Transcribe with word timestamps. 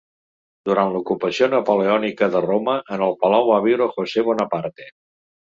Durant 0.69 0.93
l'ocupació 0.95 1.49
napoleònica 1.51 2.31
de 2.37 2.41
Roma, 2.47 2.75
en 2.97 3.05
el 3.09 3.15
palau 3.27 3.47
va 3.53 3.61
viure 3.67 3.91
José 3.99 4.27
Bonaparte. 4.33 4.91